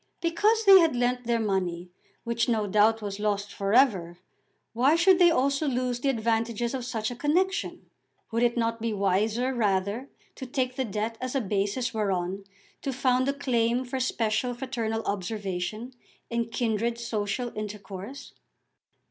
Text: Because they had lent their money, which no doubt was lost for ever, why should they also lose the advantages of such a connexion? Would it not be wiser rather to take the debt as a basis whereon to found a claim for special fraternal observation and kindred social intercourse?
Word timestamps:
Because 0.19 0.65
they 0.65 0.79
had 0.79 0.95
lent 0.95 1.25
their 1.27 1.39
money, 1.39 1.91
which 2.23 2.49
no 2.49 2.65
doubt 2.65 3.03
was 3.03 3.19
lost 3.19 3.53
for 3.53 3.71
ever, 3.71 4.17
why 4.73 4.95
should 4.95 5.19
they 5.19 5.29
also 5.29 5.67
lose 5.67 5.99
the 5.99 6.09
advantages 6.09 6.73
of 6.73 6.85
such 6.85 7.11
a 7.11 7.15
connexion? 7.15 7.87
Would 8.31 8.41
it 8.41 8.57
not 8.57 8.81
be 8.81 8.93
wiser 8.93 9.53
rather 9.53 10.09
to 10.37 10.47
take 10.47 10.75
the 10.75 10.85
debt 10.85 11.19
as 11.21 11.35
a 11.35 11.39
basis 11.39 11.93
whereon 11.93 12.45
to 12.81 12.91
found 12.91 13.29
a 13.29 13.33
claim 13.33 13.85
for 13.85 13.99
special 13.99 14.55
fraternal 14.55 15.03
observation 15.03 15.93
and 16.31 16.51
kindred 16.51 16.97
social 16.97 17.55
intercourse? 17.55 18.33